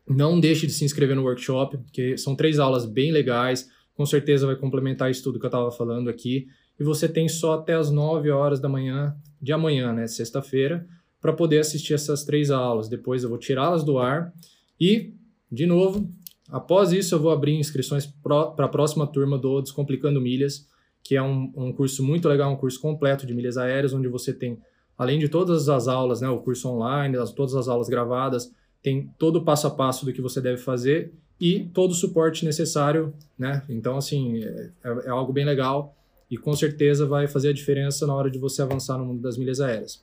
não 0.09 0.39
deixe 0.39 0.67
de 0.67 0.73
se 0.73 0.85
inscrever 0.85 1.17
no 1.17 1.23
workshop, 1.23 1.79
porque 1.79 2.17
são 2.17 2.35
três 2.35 2.59
aulas 2.59 2.87
bem 2.87 3.13
legais, 3.13 3.69
com 3.95 4.07
certeza 4.07 4.47
vai 4.47 4.57
complementar 4.57 5.11
isso 5.11 5.23
tudo 5.23 5.39
que 5.39 5.45
eu 5.45 5.49
estava 5.49 5.71
falando 5.71 6.09
aqui. 6.09 6.47
E 6.79 6.85
você 6.85 7.09
tem 7.09 7.29
só 7.29 7.55
até 7.55 7.75
as 7.75 7.91
9 7.91 8.31
horas 8.31 8.61
da 8.61 8.69
manhã, 8.69 9.17
de 9.41 9.53
amanhã, 9.53 9.93
né, 9.93 10.07
sexta-feira, 10.07 10.87
para 11.21 11.33
poder 11.33 11.59
assistir 11.59 11.95
essas 11.95 12.25
três 12.25 12.51
aulas. 12.51 12.89
Depois 12.89 13.23
eu 13.23 13.29
vou 13.29 13.39
tirá-las 13.39 13.83
do 13.85 13.99
ar 13.99 14.33
e, 14.81 15.15
de 15.51 15.67
novo, 15.67 16.09
Após 16.51 16.93
isso, 16.93 17.15
eu 17.15 17.21
vou 17.21 17.31
abrir 17.31 17.55
inscrições 17.55 18.07
para 18.07 18.65
a 18.65 18.69
próxima 18.69 19.07
turma 19.07 19.37
do 19.37 19.61
Descomplicando 19.61 20.21
Milhas, 20.21 20.67
que 21.03 21.15
é 21.15 21.23
um, 21.23 21.53
um, 21.55 21.73
curso 21.73 22.03
muito 22.03 22.27
legal, 22.29 22.51
um 22.51 22.57
curso 22.57 22.81
completo 22.81 23.27
de 23.27 23.35
milhas 23.35 23.59
aéreas, 23.59 23.93
onde 23.93 24.09
você 24.09 24.33
tem, 24.33 24.59
além 24.97 25.19
de 25.19 25.29
todas 25.29 25.69
as 25.69 25.89
aulas, 25.89 26.23
né, 26.23 26.29
o 26.29 26.39
curso 26.39 26.69
online, 26.69 27.17
as, 27.19 27.33
todas 27.33 27.55
as 27.55 27.69
aulas 27.69 27.89
gravadas, 27.89 28.51
tem 28.83 29.13
todo 29.19 29.37
o 29.37 29.45
passo 29.45 29.67
a 29.67 29.71
passo 29.71 30.07
do 30.07 30.13
que 30.13 30.23
você 30.23 30.41
deve 30.41 30.59
fazer 30.59 31.13
e 31.39 31.65
todo 31.75 31.91
o 31.91 31.95
suporte 31.95 32.45
necessário, 32.45 33.13
né? 33.39 33.63
Então, 33.69 33.97
assim, 33.97 34.43
é, 34.43 34.71
é 35.05 35.11
algo 35.11 35.33
bem 35.33 35.45
legal 35.45 35.95
e 36.31 36.37
com 36.37 36.55
certeza 36.55 37.07
vai 37.07 37.27
fazer 37.27 37.49
a 37.49 37.53
diferença 37.53 38.07
na 38.07 38.15
hora 38.15 38.31
de 38.31 38.39
você 38.39 38.63
avançar 38.63 38.99
no 38.99 39.05
mundo 39.05 39.21
das 39.21 39.37
milhas 39.37 39.61
aéreas. 39.61 40.03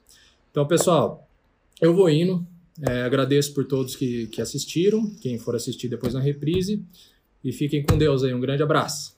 Então, 0.51 0.67
pessoal, 0.67 1.27
eu 1.82 1.94
vou 1.94 2.10
indo. 2.10 2.46
É, 2.82 3.03
agradeço 3.03 3.53
por 3.53 3.65
todos 3.65 3.96
que, 3.96 4.27
que 4.27 4.41
assistiram, 4.41 5.10
quem 5.22 5.38
for 5.38 5.55
assistir 5.55 5.88
depois 5.88 6.13
na 6.13 6.20
reprise. 6.20 6.84
E 7.44 7.51
fiquem 7.51 7.84
com 7.84 7.98
Deus 7.98 8.24
aí. 8.24 8.34
Um 8.34 8.39
grande 8.39 8.63
abraço. 8.63 9.15